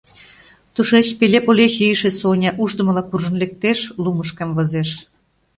[0.73, 4.89] Тушеч пеле-пуле чийыше Соня ушдымыла куржын лектеш, лумыш камвозеш.